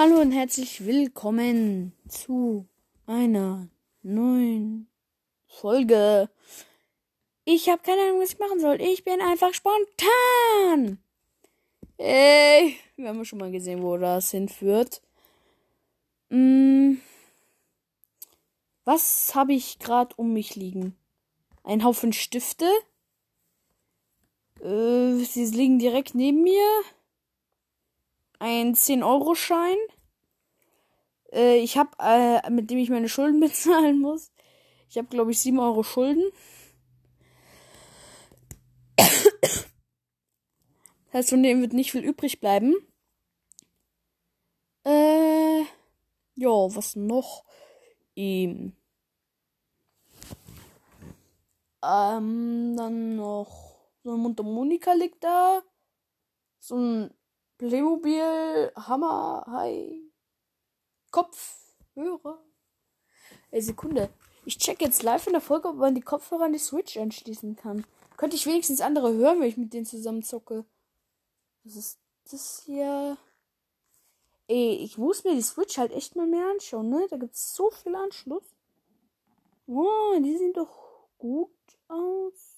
[0.00, 2.68] Hallo und herzlich willkommen zu
[3.08, 3.66] einer
[4.04, 4.86] neuen
[5.48, 6.30] Folge.
[7.44, 8.80] Ich habe keine Ahnung, was ich machen soll.
[8.80, 11.02] Ich bin einfach spontan.
[11.96, 15.02] Ey, wir haben schon mal gesehen, wo das hinführt.
[16.30, 17.00] Hm,
[18.84, 20.96] was habe ich gerade um mich liegen?
[21.64, 22.70] Ein Haufen Stifte.
[24.60, 26.84] Äh, sie liegen direkt neben mir
[28.38, 29.76] ein 10-Euro-Schein.
[31.32, 34.32] Äh, ich habe, äh, mit dem ich meine Schulden bezahlen muss.
[34.88, 36.24] Ich habe, glaube ich, 7 Euro Schulden.
[41.10, 42.74] Das heißt, von dem wird nicht viel übrig bleiben.
[44.84, 45.62] Äh,
[46.34, 47.44] ja, was noch?
[48.14, 48.76] Ähm,
[51.82, 55.62] ähm, dann noch so ein Mundharmonika liegt da.
[56.58, 57.17] So ein
[57.58, 60.00] Playmobil, Hammer, Hai,
[61.10, 62.38] Kopfhörer.
[63.50, 64.10] Ey, Sekunde.
[64.44, 67.56] Ich check jetzt live in der Folge, ob man die Kopfhörer an die Switch anschließen
[67.56, 67.84] kann.
[68.16, 70.64] Könnte ich wenigstens andere hören, wenn ich mit denen zusammen zocke.
[71.64, 71.98] Was ist
[72.30, 73.18] das hier?
[74.46, 77.06] Ey, ich muss mir die Switch halt echt mal mehr anschauen, ne?
[77.10, 78.44] Da gibt's so viel Anschluss.
[79.66, 81.50] Oh, die sehen doch gut
[81.88, 82.56] aus.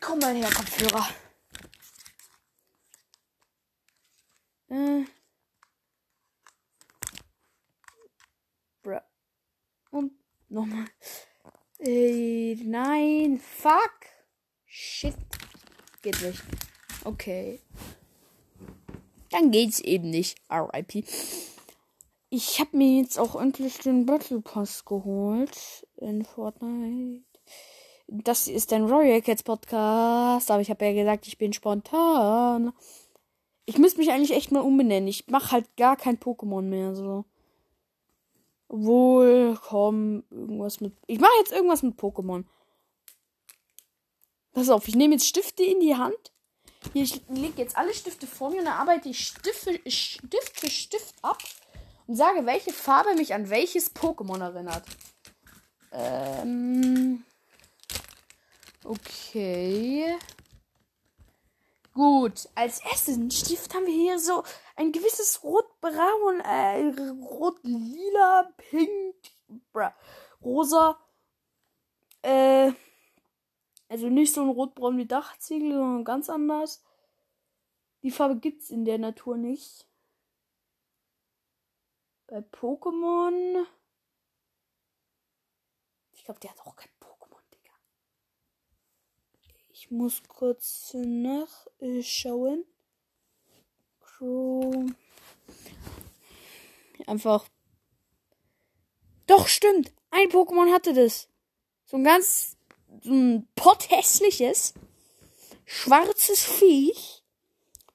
[0.00, 1.08] Komm mal her, Kopfhörer.
[4.74, 5.04] Äh.
[8.82, 9.00] Bruh.
[9.90, 10.12] Und
[10.48, 10.86] nochmal.
[11.78, 12.56] Äh,
[13.14, 13.38] nein.
[13.38, 13.92] Fuck.
[14.66, 15.14] Shit.
[16.02, 16.42] Geht nicht.
[17.04, 17.60] Okay.
[19.30, 20.38] Dann geht's eben nicht.
[20.50, 21.04] RIP.
[22.30, 27.24] Ich habe mir jetzt auch endlich den Battle Pass geholt in Fortnite.
[28.08, 32.72] Das ist ein Royal Cats Podcast, aber ich habe ja gesagt, ich bin spontan.
[33.64, 35.08] Ich müsste mich eigentlich echt mal umbenennen.
[35.08, 37.24] Ich mache halt gar kein Pokémon mehr, so.
[38.68, 40.92] Obwohl, komm, irgendwas mit.
[41.06, 42.44] Ich mache jetzt irgendwas mit Pokémon.
[44.54, 46.32] Pass auf, ich nehme jetzt Stifte in die Hand.
[46.92, 50.60] Hier, ich lege jetzt alle Stifte vor mir und dann arbeite ich Stift für Stift,
[50.60, 51.42] für Stift ab
[52.06, 54.84] und sage, welche Farbe mich an welches Pokémon erinnert.
[55.92, 57.24] Ähm.
[58.84, 60.16] Okay.
[61.94, 64.42] Gut, als ersten Stift haben wir hier so
[64.76, 69.14] ein gewisses rot-braun, äh, rot-lila, pink,
[69.72, 69.94] bra,
[70.42, 70.98] rosa,
[72.22, 72.72] äh,
[73.88, 76.82] also nicht so ein rot-braun wie Dachziegel, sondern ganz anders.
[78.02, 79.88] Die Farbe gibt's in der Natur nicht.
[82.26, 83.66] Bei Pokémon.
[86.12, 86.90] Ich glaube, der hat auch kein
[89.84, 92.64] ich muss kurz nachschauen.
[94.00, 94.96] Chrome.
[97.06, 97.46] Einfach.
[99.26, 99.92] Doch, stimmt.
[100.10, 101.28] Ein Pokémon hatte das.
[101.84, 102.53] So ein ganz.
[103.02, 104.74] So ein potthässliches.
[105.64, 107.22] Schwarzes Viech.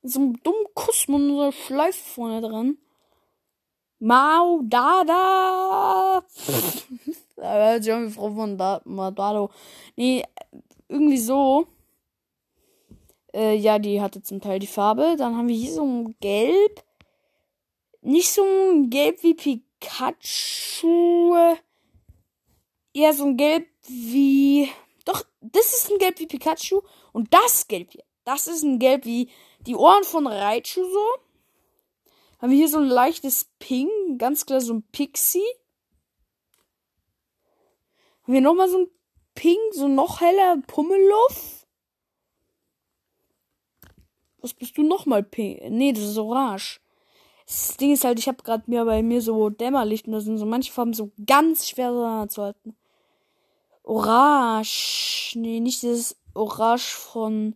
[0.01, 2.77] Mit so einem dummen Kussmund und so einer Schleife vorne dran.
[3.99, 6.23] Mau Dada.
[7.37, 8.81] irgendwie Frau von da.
[9.95, 10.23] Nee,
[10.87, 11.67] irgendwie so.
[13.33, 15.15] Äh, ja, die hatte zum Teil die Farbe.
[15.17, 16.83] Dann haben wir hier so ein Gelb.
[18.01, 19.65] Nicht so ein Gelb wie Pikachu.
[22.93, 24.69] Eher so ein Gelb wie.
[25.05, 26.81] Doch, das ist ein Gelb wie Pikachu.
[27.11, 28.03] Und das Gelb hier.
[28.25, 29.29] Das ist ein Gelb wie
[29.61, 31.05] die Ohren von Raichu so.
[32.39, 33.89] Haben wir hier so ein leichtes Pink.
[34.17, 35.43] Ganz klar so ein Pixie.
[38.23, 38.87] Haben wir nochmal so ein
[39.35, 41.65] Pink, so noch heller Pummeluff.
[44.41, 45.61] Was bist du nochmal pink?
[45.69, 46.79] Nee, das ist orange.
[47.45, 50.37] Das Ding ist halt, ich habe gerade mir bei mir so Dämmerlicht und da sind
[50.37, 52.75] so manche Farben so ganz schwer zu halten.
[53.89, 55.33] Orange.
[55.35, 57.55] Nee, nicht dieses Orange von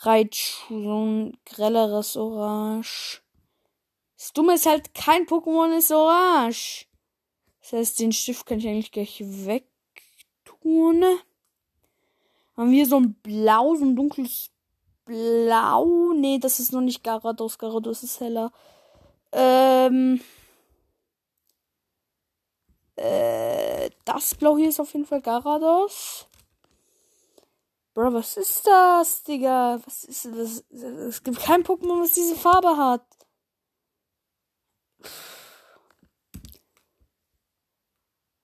[0.00, 3.22] Raichu, so ein grelleres Orange.
[4.18, 6.86] Das Dumme ist halt, kein Pokémon ist orange.
[7.62, 11.02] Das heißt, den Stift kann ich eigentlich gleich wegtun.
[12.56, 14.50] Haben wir so ein Blau, so ein dunkles
[15.06, 16.12] blau.
[16.14, 17.56] Nee, das ist noch nicht Garados.
[17.56, 18.52] Garados ist heller.
[19.32, 20.20] Ähm.
[22.96, 26.26] Äh, das Blau hier ist auf jeden Fall Garados.
[27.94, 29.80] Bro, was ist das, Digga?
[29.84, 30.64] Was ist das?
[30.70, 33.06] Es gibt kein Pokémon, was diese Farbe hat.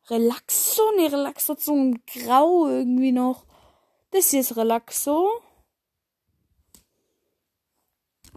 [0.08, 0.82] Relaxo?
[0.96, 3.44] Nee, Relaxo hat so ein Grau irgendwie noch.
[4.10, 5.28] Das hier ist Relaxo.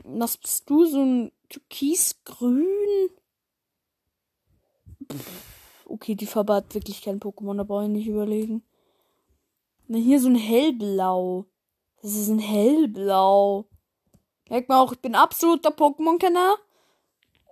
[0.04, 0.86] Was bist du?
[0.86, 3.10] So ein Türkisgrün.
[5.86, 8.64] Okay, die Farbe hat wirklich kein Pokémon, da brauche ich nicht überlegen.
[9.88, 11.46] Na, hier so ein hellblau.
[12.02, 13.66] Das ist ein hellblau.
[14.50, 16.58] Merkt man auch, ich bin absoluter Pokémon-Kenner.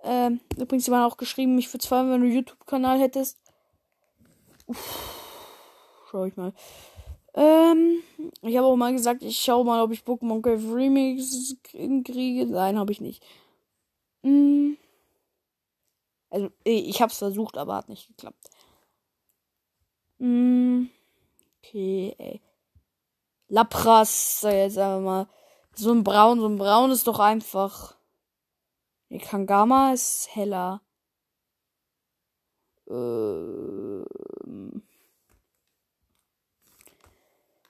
[0.04, 3.38] Ähm, übrigens, die waren auch geschrieben, ich würde freuen, wenn du einen YouTube-Kanal hättest.
[4.66, 6.52] Uff, schau ich mal.
[7.34, 8.02] Ähm,
[8.42, 12.46] ich habe auch mal gesagt, ich schaue mal, ob ich Pokémon Cave Remix kriege.
[12.46, 13.24] Nein, habe ich nicht.
[14.22, 14.76] Hm.
[16.32, 18.48] Also, ich habe es versucht, aber hat nicht geklappt.
[20.18, 20.88] Hm.
[21.58, 22.40] Okay, ey.
[23.48, 25.28] Lapras, jetzt sagen wir mal.
[25.74, 27.96] So ein Braun, so ein Braun ist doch einfach.
[29.10, 30.80] Nee, Kangama ist heller.
[32.88, 34.06] Ähm.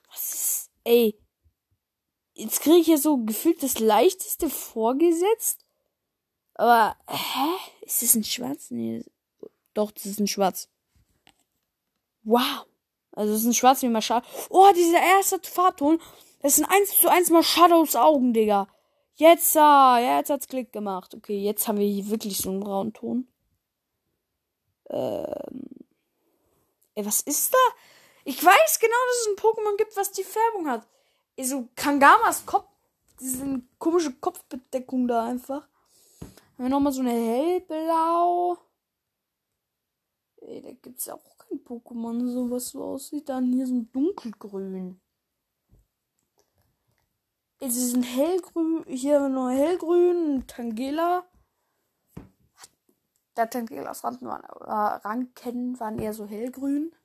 [0.09, 0.71] Was ist.
[0.85, 1.19] Ey.
[2.33, 5.62] Jetzt kriege ich ja so gefühlt das leichteste vorgesetzt.
[6.55, 7.85] Aber, hä?
[7.85, 8.71] Ist das ein Schwarz?
[8.71, 9.03] Nee.
[9.73, 10.69] Doch, das ist ein Schwarz.
[12.23, 12.65] Wow.
[13.11, 14.25] Also, das ist ein Schwarz wie Machado.
[14.49, 15.99] Oh, dieser erste Farbton.
[16.41, 18.67] Das sind 1 zu 1 Machados Augen, Digga.
[19.15, 21.13] Jetzt, ah, jetzt hat's Klick gemacht.
[21.13, 23.27] Okay, jetzt haben wir hier wirklich so einen braunen Ton.
[24.89, 25.69] Ähm.
[26.95, 27.57] Ey, was ist da?
[28.25, 30.87] Ich weiß genau, dass es ein Pokémon gibt, was die Färbung hat.
[31.35, 32.67] Ey, so Kangamas Kopf.
[33.19, 35.67] Diese komische Kopfbedeckung da einfach.
[36.63, 38.57] Haben wir nochmal so eine hellblau.
[40.37, 43.27] Ey, da gibt's auch kein Pokémon, so was so aussieht.
[43.27, 45.01] Dann hier so ein dunkelgrün.
[47.59, 51.25] Es ist ein hellgrün, hier noch hellgrün, Tangela.
[53.35, 56.95] Der Tangelas Randen waren, äh, Ranken waren eher so hellgrün.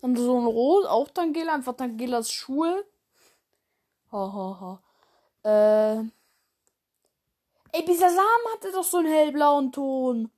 [0.00, 2.84] Dann so ein Rot, auch Tangela, einfach Tangelas Schuhe.
[4.10, 4.80] Ha, ha,
[5.44, 6.00] ha.
[6.00, 6.17] Äh.
[7.72, 10.30] Ey, Bisasam hatte doch so einen hellblauen Ton.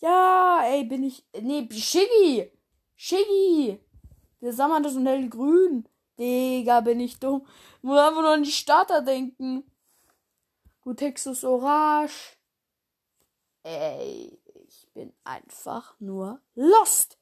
[0.00, 1.24] Ja, ey, bin ich.
[1.40, 2.50] Nee, Shiggy!
[2.96, 3.80] Shiggy!
[4.40, 5.88] Bisasam hatte so ein hellgrün.
[6.18, 7.46] Digga, bin ich dumm.
[7.82, 9.64] Muss einfach nur an die Starter denken.
[10.80, 12.36] Gut, Texas Orange.
[13.62, 17.18] Ey, ich bin einfach nur lost.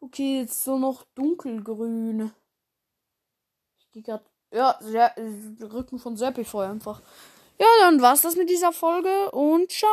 [0.00, 2.32] Okay, jetzt so noch dunkelgrün.
[3.78, 4.24] Ich gehe gerade.
[4.50, 5.14] Ja, sehr,
[5.60, 7.00] Rücken von Serpify einfach.
[7.58, 9.90] Ja, dann war's das mit dieser Folge und ciao.